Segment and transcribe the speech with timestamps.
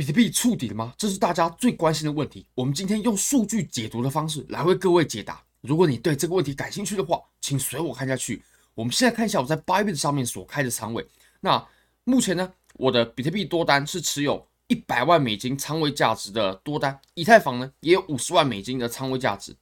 [0.00, 0.94] 比特币触底了吗？
[0.96, 2.46] 这是大家最关心的问题。
[2.54, 5.44] 我们今天用数据解读的方式来为各位解答。
[5.60, 8.42] 如果你对这个问题感兴趣的话，请随我看下去。
[8.74, 11.06] 我们现在看一下我在 Bybit 上面所开的仓位。
[11.38, 11.62] 那
[12.04, 19.54] 目前呢，我的比特币多单是持有一百万美金仓位价值的多单，以太坊呢也有五十万美金的仓位价值。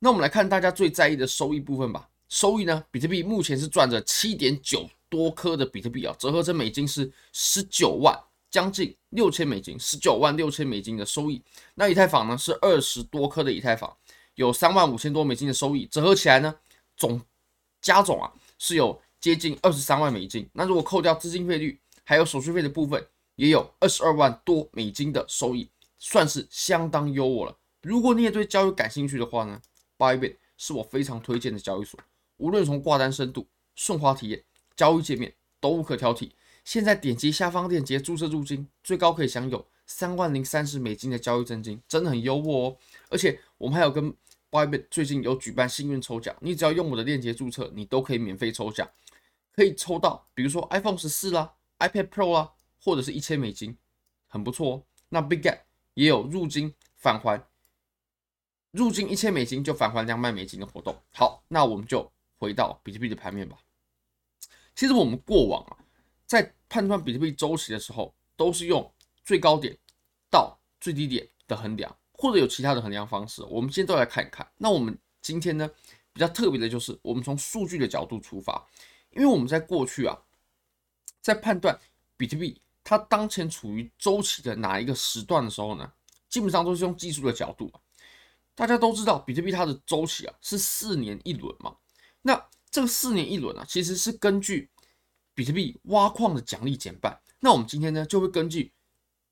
[0.00, 2.06] 那我们来看大家最在意的收益部分吧。
[2.28, 8.14] 收益呢，比特币目前是赚着七点九多颗的比特币啊，折合成美金是十九万，
[8.50, 11.42] 将近六千美金，十九万六千美金的收益。
[11.74, 13.96] 那以太坊呢是二十多颗的以太坊，
[14.34, 16.54] 有三万五千多美金的收益，折合起来呢
[16.96, 17.20] 总
[17.80, 20.48] 加总啊是有接近二十三万美金。
[20.52, 27.56] 那如果扣掉资金费率还有手续费的部分，也有二十二万多美金的收益，算是相当优渥了。
[27.82, 29.60] 如果你也对交易感兴趣的话呢
[29.96, 31.98] ，Bybit 是我非常推荐的交易所，
[32.36, 33.46] 无论从挂单深度、
[33.76, 34.42] 顺滑体验、
[34.76, 36.30] 交易界面都无可挑剔。
[36.64, 42.76] 现在点击下方链接注册入金，最高可以享有三万零三十美金的交易赠金，真的很优渥哦。
[43.08, 44.14] 而且我们还有跟
[44.50, 48.88] Bybit 最近有举办幸运抽奖，你只要用我的链接注册，你都可以免费抽奖，
[49.52, 53.76] 可以抽到比如说 iPhone 十四啦、iPad Pro 啦，或者是一千美金，
[54.28, 54.82] 很不错哦。
[55.08, 55.60] 那 Bitget
[55.94, 57.42] 也有入金返还。
[58.72, 60.96] 入金一千美金就返还两百美金的活动。
[61.12, 63.58] 好，那我们就回到比特币的盘面吧。
[64.76, 65.76] 其实我们过往啊，
[66.30, 68.88] 在判断比特币周期的时候，都是用
[69.24, 69.76] 最高点
[70.30, 73.42] 到最低点的衡量，或者有其他的衡量方式。
[73.50, 74.48] 我们今天都来看一看。
[74.56, 75.68] 那我们今天呢，
[76.12, 78.64] 比较特别的就是，我们从数据的角度出发，
[79.10, 80.16] 因为我们在过去啊，
[81.20, 81.76] 在判断
[82.16, 85.92] 比特币它当前处于周期的哪一个时段的时候呢，
[86.28, 87.68] 基本上都是用技术的角度。
[88.54, 91.74] 大家都知道，比特币它的周期啊是四年一轮嘛。
[92.22, 94.69] 那这个四年一轮啊，其实是根据
[95.40, 97.18] 比特币挖矿的奖励减半。
[97.38, 98.70] 那我们今天呢，就会根据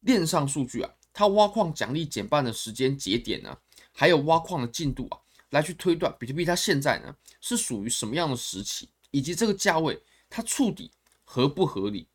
[0.00, 3.54] 链上数据啊，它挖矿奖励减半的时间节点呢，
[3.92, 10.90] 还有挖矿的进度啊，来去推断比特币它现在呢是属于什么样的时期，以及这个价位它触底
[11.24, 12.08] 合不合理。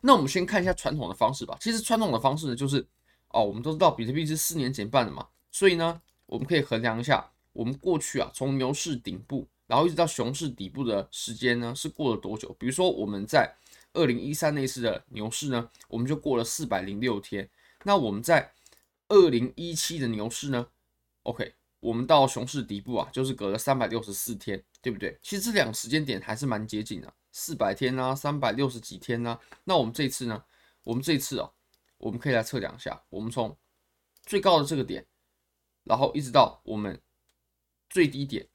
[0.00, 1.58] 那我们先看一下传统的方式吧。
[1.60, 2.88] 其实传统的方式呢，就是
[3.28, 5.28] 哦，我们都知道比特币是四年减半的嘛。
[5.50, 12.54] 所以呢，我们可以衡量一下，我们过去啊，从牛市顶部，然后一直到熊市底部的时间呢，是过了多久？
[12.58, 13.56] 比如说我们在
[13.94, 17.48] 二零一三那次的牛市呢，我们就过了四百零六天。
[17.84, 18.52] 那我们在
[19.08, 20.66] 二零一七的牛市呢
[21.22, 25.18] ，OK，我们到熊市底部啊，就是隔了三百六十四天，对不对？
[25.22, 29.40] 其实这两个时间点还是蛮接近的，四百天啊，三百六十几天啊。
[29.64, 30.44] 那我们这次呢，
[30.84, 31.50] 我们这次哦，
[31.96, 33.56] 我们可以来测量一下，我们从
[34.20, 35.06] 最高的这个点。
[35.84, 37.00] 然后一直到我们
[37.88, 38.46] 最低点，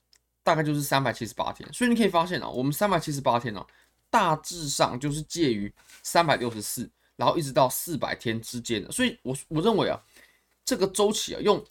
[0.48, 1.68] 大概就是三百七十八天。
[1.74, 3.66] 所以你可以发现啊，我们三百七十八天呢，
[4.10, 5.70] 大致上就是介于
[6.04, 8.90] 三百六十四，然后一直到四百天之间的。
[8.90, 10.02] 所以我我认为啊，
[10.64, 11.62] 这个周期啊，用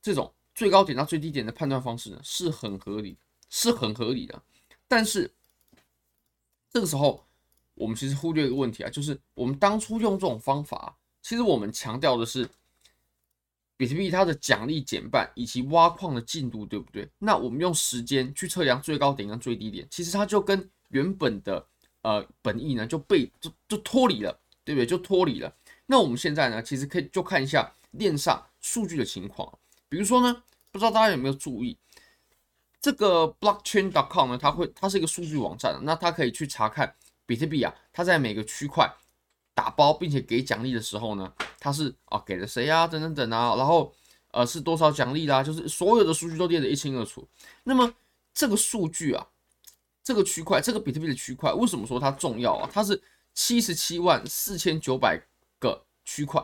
[0.00, 3.18] 这种最高点到最低点的判断方式呢，是很合理，
[3.50, 4.42] 是很合理的。
[4.88, 5.30] 但是
[6.70, 7.22] 这个时候，
[7.74, 12.48] 我们其实忽略一个问题啊，就是我们当初用这种方法，其实我们强调的是。
[13.80, 17.08] 比特币它的奖励减半以及挖矿的进度，对不对？
[17.18, 21.66] 那我们用时间去测量最高点跟最低点，其实它就跟原本的
[22.02, 24.84] 呃本意呢就被就就脱离了，对不对？
[24.84, 25.50] 就脱离了。
[25.86, 29.50] 那我们现在呢，其实可以就看一下链上数据的情况。
[29.88, 31.78] 比如说呢，不知道大家有没有注意，
[32.82, 38.86] 这个 blockchain.com 呢，它会它是一个数据网站，那它可以去查看比特币啊，它在每个区块。
[39.54, 43.92] 打包并且给奖励的时候呢，它是啊给了谁啊等等等啊，然后
[44.30, 47.28] 呃是多少奖励啦，就是所有的数据都列得一清二楚。
[47.64, 47.92] 那么
[48.32, 49.26] 这个数据啊，
[50.02, 52.70] 这个区块，这个比特币的区块，为什么说它重要啊？
[52.72, 53.02] 它是
[53.34, 55.20] 七十七万四千九百
[55.58, 56.42] 个区块，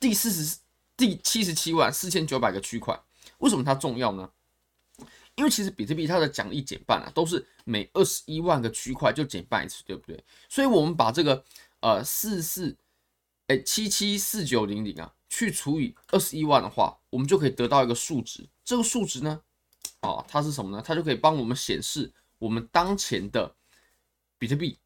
[0.00, 0.58] 第四十
[0.96, 2.98] 第七十七万四千九百个区块，
[3.38, 4.28] 为什么它重要呢？
[5.36, 10.24] 因为其实比特币它的奖励减半啊，都是每二十一万个区块就减半一次，对不对？
[10.48, 11.44] 所以我们把这个。
[11.86, 12.76] 呃，四四，
[13.46, 18.44] 哎，七七四九零零啊，去除以二十一万的话，我们就可以得到一个数值。
[18.64, 19.40] 这个数值呢，
[20.00, 20.82] 啊，它是什么呢？
[20.84, 23.54] 它就可以帮我们显示我们当前的
[24.36, 24.76] 比特币，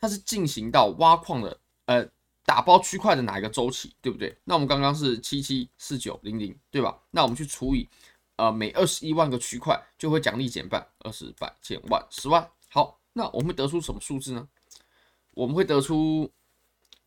[0.00, 2.04] 它是进行到挖矿的，呃，
[2.44, 4.36] 打包区块的哪一个周期，对不对？
[4.42, 7.00] 那我们刚刚是七七四九零零，对吧？
[7.12, 7.88] 那我们去除以，
[8.34, 12.50] 呃，每二十一万个区块就会奖励减半，二十百千万十万。
[12.68, 14.48] 好，那我们会得出什么数字呢？
[15.34, 16.28] 我们会得出。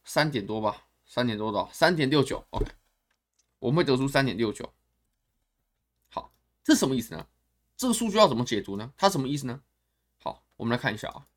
[0.03, 2.71] 三点多吧，三点多到三点六九，OK，
[3.59, 4.73] 我们会得出三点六九。
[6.09, 6.33] 好，
[6.63, 7.27] 这什么意思呢？
[7.77, 8.93] 这个数据要怎么解读呢？
[8.95, 9.61] 它什么意思呢？
[10.19, 11.27] 好，我们来看一下啊。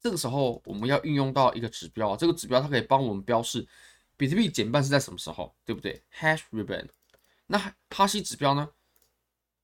[0.00, 3.68] 这个时候我们要运用到一个指标啊，这个指标它可以帮我们标示
[4.16, 6.88] 比特币减半是在什么时候，对不对？Hash ribbon。
[7.46, 8.70] 那哈希指标呢？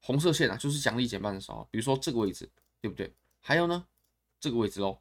[0.01, 2.49] 红色线啊，就是奖励减半的时候，比如说这个位置，
[2.81, 3.13] 对不对？
[3.41, 3.87] 还有呢，
[4.39, 5.01] 这个位置喽。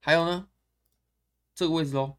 [0.00, 0.48] 还有呢，
[1.58, 2.16] 这个位置喽。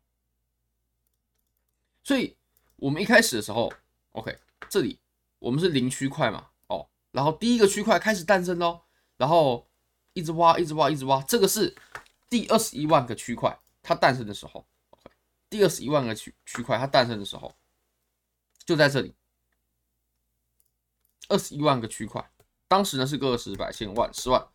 [2.04, 2.36] 所以
[2.76, 3.72] 我们一开始的时候
[4.12, 4.38] ，OK，
[4.68, 5.00] 这里
[5.40, 8.82] 我们是零区块嘛，哦，然后第一个区块开始诞生喽，
[9.16, 9.66] 然后
[10.12, 11.74] 一直挖，一直挖，一直挖，这个是
[12.30, 15.10] 第二十一万个区块它诞生的时候，OK，
[15.50, 17.56] 第二十一万个区区块它诞生的时候，
[18.66, 19.16] 就在这里，
[21.30, 22.30] 二十一万个区块，
[22.68, 24.46] 当时呢是个十百千万十万，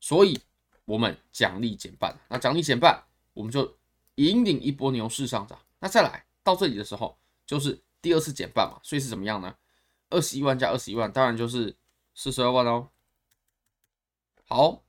[0.00, 0.40] 所以
[0.86, 3.04] 我们奖励减半，那奖励减半，
[3.34, 3.76] 我们就
[4.16, 6.24] 引领一波牛市上涨，那再来。
[6.42, 7.16] 到这里的时候，
[7.46, 9.54] 就是第二次减半嘛，所以是怎么样呢？
[10.08, 11.76] 二十一万加二十一万，当然就是
[12.14, 12.88] 四十二万哦。
[14.46, 14.82] 好，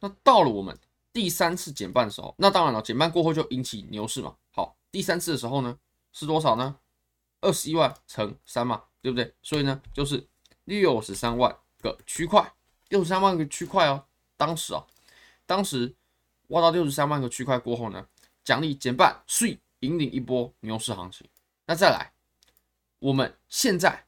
[0.00, 0.76] 那到了我们
[1.12, 4.34] 第三次减半的时候，那当然了，减半过后就引起牛市嘛。
[4.50, 5.78] 好，第三次的时候呢，
[6.12, 6.78] 是多少呢？
[7.42, 9.32] 二十一万乘三嘛，对不对？
[9.42, 10.26] 所以呢，就是
[10.64, 12.54] 六十三万个区块，
[12.88, 14.06] 六十三万个区块哦。
[14.38, 14.84] 当时啊，
[15.44, 15.94] 当时
[16.48, 18.08] 挖到六十三万个区块过后呢，
[18.48, 19.58] 奖励减半，所以。
[19.80, 21.24] 引领一波牛市行情。
[21.66, 22.12] 那再来，
[22.98, 24.06] 我们现在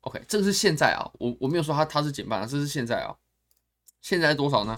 [0.00, 3.16] ，OK，这个是现在啊，我我没有说它它是减半啊，这是现在啊。
[4.00, 4.76] 现在多少呢？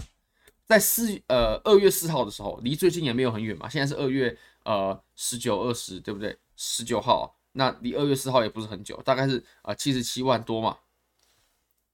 [0.67, 3.67] 在四呃二月四号的时候，离最近也没有很远嘛。
[3.67, 6.37] 现在是二月呃十九二十，对不对？
[6.55, 10.77] 十九号，那离二月四号也不是很久，大概是啊七十七万多嘛，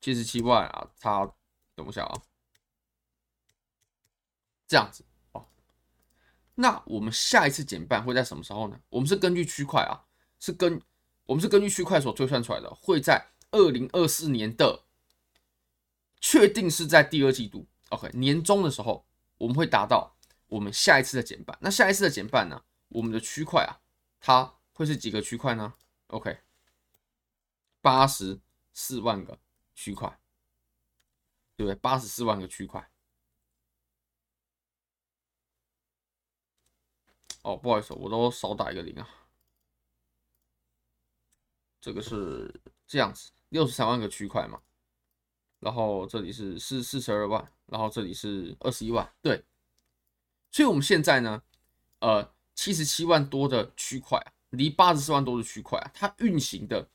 [0.01, 1.33] 七十七万啊，差
[1.75, 2.21] 等一下啊，
[4.67, 5.05] 这样子。
[6.59, 8.79] 那我们下一次减半会在什么时候呢？
[8.89, 10.03] 我们是根据区块啊，
[10.39, 10.81] 是根
[11.27, 14.83] 我们是根据区块所推算出来的，会在二零二四年的
[16.19, 19.05] 确定是在第二季度，OK，年终的时候
[19.37, 20.15] 我们会达到
[20.47, 21.55] 我们下一次的减半。
[21.61, 22.63] 那下一次的减半呢？
[22.89, 23.77] 我们的区块啊，
[24.19, 25.75] 它会是几个区块呢
[26.07, 26.39] ？OK，
[27.81, 28.39] 八十
[28.73, 29.37] 四万个
[29.75, 30.17] 区块，
[31.55, 31.75] 对不对？
[31.75, 32.89] 八十四万个区块。
[37.47, 39.07] 哦，不好意思，我都少打一个零啊。
[41.79, 42.53] 这个是
[42.85, 44.61] 这样子，六十三万个区块嘛，
[45.61, 49.45] 然后这里是四四十二万，然后这里是二十一万，对。
[50.51, 51.41] 所以我们现在呢，
[51.99, 56.89] 呃，七十七万多的区块啊，离八十四万多的区块啊，它运行的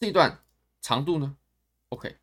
[0.00, 0.42] 这段
[0.80, 1.36] 长度呢
[1.90, 2.16] ，OK，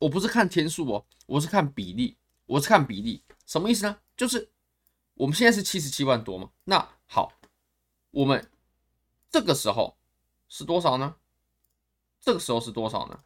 [0.00, 2.16] 我不是看天数哦，我是看比例，
[2.46, 4.00] 我是看比例，什么意思呢？
[4.16, 4.50] 就是。
[5.14, 6.50] 我们现在是七十七万多嘛？
[6.64, 7.32] 那好，
[8.10, 8.50] 我们
[9.30, 9.96] 这个时候
[10.48, 11.16] 是多少呢？
[12.20, 13.22] 这个时候是多少呢？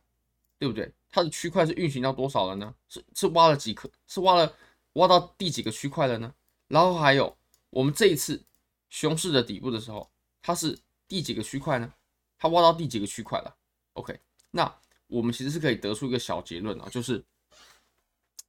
[0.59, 0.93] 对不对？
[1.11, 2.75] 它的区块是运行到多少了呢？
[2.89, 3.91] 是是挖了几颗？
[4.07, 4.55] 是挖了
[4.95, 6.35] 挖到第几个区块了呢？
[6.67, 7.35] 然后还有
[7.71, 8.45] 我们这一次
[8.91, 10.11] 熊市的底部的时候，
[10.43, 11.95] 它是第几个区块呢？
[12.39, 13.57] 它挖到第几个区块了
[13.95, 14.21] ？OK，
[14.51, 14.77] 那
[15.07, 17.25] 我们其实是可以得出一个小结论啊，就是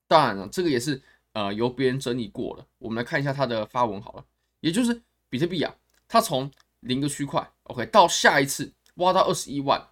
[0.07, 1.01] 当然了，这个也是。
[1.33, 4.25] 呃，由别人整理过了，我们来看一下它的发文好了。
[4.61, 5.73] 也就是比特币啊，
[6.07, 9.89] 它从零个区块，OK，到下一次挖到二十一万，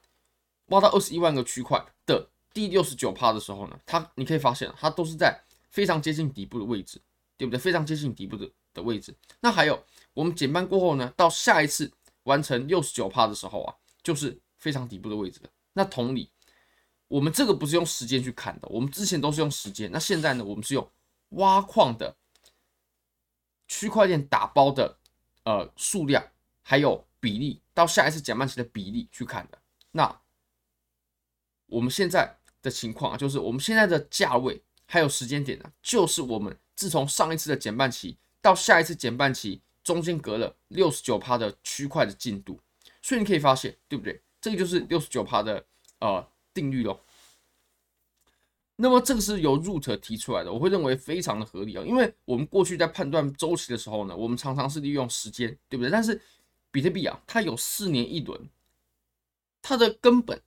[0.67, 5.39] 挖到二十一万个区块的第六十九趴的时候呢，它你可以发现它都是在
[5.69, 6.99] 非常接近底部的位置，
[7.37, 7.59] 对不对？
[7.59, 9.15] 非常接近底部的的位置。
[9.39, 9.81] 那还有
[10.13, 11.91] 我们减半过后呢，到下一次
[12.23, 15.49] 完成六十九趴的时候啊，就是非常底部的位置了。
[15.73, 16.29] 那同理，
[17.07, 20.85] 我们这个不是用时间去看的，我们之前都是用时间，那现在呢，我们是用。
[21.29, 22.15] 挖矿的
[23.67, 24.97] 区块链打包的
[25.43, 26.31] 呃数量，
[26.61, 29.59] 还有比例，到下一次减半期的比例去看的。
[29.91, 30.21] 那
[31.65, 42.59] 我们现在的情况啊，就是我们现在的价位还有时间点呢，就是我们自从上一次的减半期到下一次减半期中间隔了六十九趴的区块的进度，
[43.01, 44.21] 所以你可以发现，对不对？
[44.39, 45.65] 这个就是六十九趴的
[45.99, 47.01] 呃定律喽。
[48.79, 55.89] 那么这个是由 Root 提出来的，我会认为非常的合理啊，因为我们过去在判断周期的时候呢，我们常常是利用时间，对不对？
[55.89, 56.21] 但是
[56.69, 58.39] 比特币啊，它有四年一轮，
[59.63, 60.39] 它的根本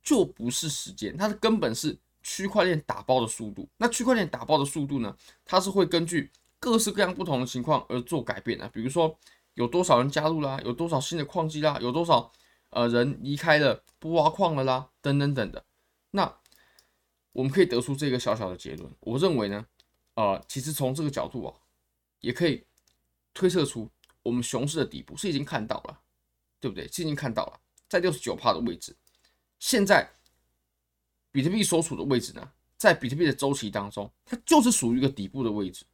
[0.00, 3.68] 就不是时间，它的根本是区块链打包的速度。
[3.78, 9.18] 那区块链打包的速度呢，它是会根据各式各样不同的情况而做改变的，比如说
[9.54, 12.30] 有多少人加入啦，有多少新的矿机啦，有多少
[12.70, 15.64] 呃人离开了不挖矿了啦，等等等的，
[16.12, 16.32] 那。
[17.32, 18.90] 我们可以得出这个小小的结论。
[19.00, 19.66] 我认为呢，
[20.14, 21.54] 呃，其实从这个角度啊，
[22.20, 22.64] 也可以
[23.34, 23.90] 推测出
[24.22, 26.00] 我们熊市的底部是已经看到了，
[26.60, 26.86] 对不对？
[26.88, 28.94] 是已经看到了，在六十九趴的位置。
[29.58, 30.10] 现在
[31.30, 35.84] 比特币所处的位置呢，在比特币的周期当中，它就是属于一个底部的位置，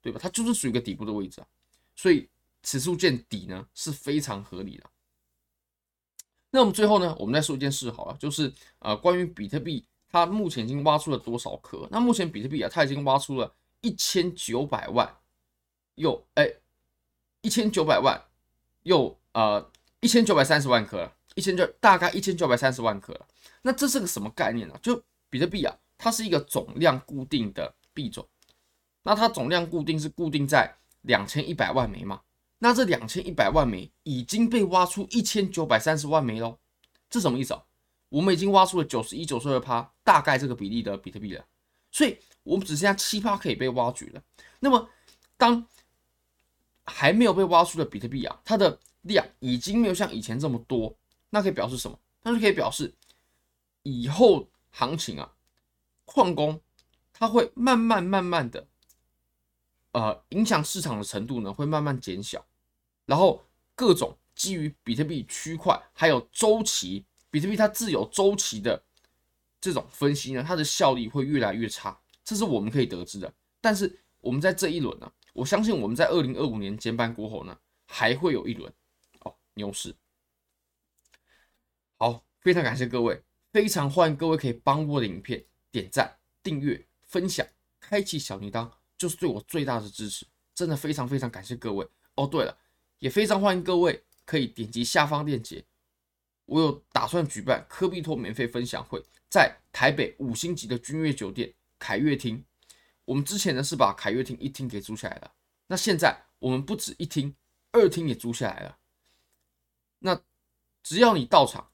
[0.00, 0.20] 对吧？
[0.22, 1.46] 它就是属于一个底部的位置啊，
[1.94, 2.28] 所以
[2.62, 4.84] 此处见底呢是非常合理的。
[6.50, 11.86] 那我们最后呢，我们再说一件事好了，就是呃，关于比特币，它目前已经挖出了多少颗？
[11.90, 15.16] 那目前比特币啊，它已经挖出了一千九百万，
[15.96, 16.50] 又哎，
[17.42, 18.22] 一千九百万，
[18.82, 19.70] 又呃
[20.00, 23.26] 一千九百三十万颗了，一千九大概一千九百三十万颗了。
[23.62, 24.78] 那这是个什么概念呢？
[24.80, 28.26] 就比特币啊，它是一个总量固定的币种，
[29.02, 30.72] 那它总量固定是固定在
[31.02, 32.20] 两千一百万枚嘛？
[32.58, 36.58] 那这两千一百万枚已经被挖出一千九百三十万枚喽，
[37.10, 37.62] 这什么意思啊？
[38.08, 41.44] 我们已经挖出了九十一、九十二趴，大概这个比例的比特币了，
[41.90, 44.22] 所以我们只剩下七趴可以被挖掘了。
[44.60, 44.88] 那么，
[45.36, 45.66] 当
[46.84, 50.96] 还没有被挖出的比特币啊，它的量已经没有像以前这么多，
[51.30, 51.98] 那可以表示什么？
[52.22, 52.94] 那就可以表示
[53.82, 55.32] 以后行情啊，
[56.04, 56.60] 矿工
[57.12, 58.66] 它会慢慢慢慢的。
[59.92, 62.44] 呃，影响市场的程度呢，会慢慢减小，
[63.06, 63.42] 然后
[63.74, 68.82] 各种基于比特币区块还有周期，比特币它自有周期的
[69.60, 73.30] 这种分析呢，它的效力会越来越差，这是我们可以得知的。
[73.60, 78.72] 但是我们在这一轮呢，我相信我们在二零二五年减半过后呢，还会有一轮
[79.20, 79.94] 哦牛市。
[81.98, 87.46] 好，非常感谢各位，非常欢迎各位可以帮我的影片点赞、订阅、分享、
[87.78, 88.70] 开启小铃铛。
[88.96, 92.26] 就是对我最大的支持，真的非常非常感谢各位哦。
[92.26, 92.56] 对了，
[92.98, 95.62] 也非常欢迎各位可以点击下方链接，
[96.46, 102.44] 我有打算举办科比托免费分享会，在台北五星级的君悦酒店凯悦厅。
[103.04, 105.32] 我们之前呢是把凯悦厅一厅给租下来了，
[105.66, 107.34] 那现在我们不止一厅，
[107.72, 108.78] 二厅也租下来了。
[110.00, 110.20] 那
[110.82, 111.70] 只要你到场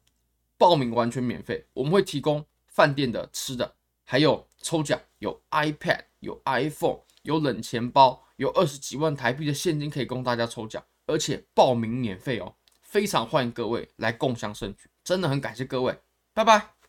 [0.58, 7.00] 报名，完全免费，我们会提供饭店的吃的，还有抽奖，有 iPad，有 iPhone。
[7.22, 12.56] 有冷钱包，有二十几万台币的现金可以供大家抽奖，而且报名免费哦，
[12.92, 15.98] 非常欢迎各位来共享盛举，真的很感谢各位，
[16.34, 16.81] 拜拜。